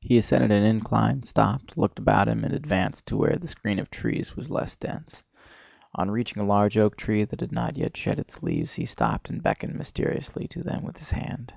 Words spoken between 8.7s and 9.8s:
he stopped and beckoned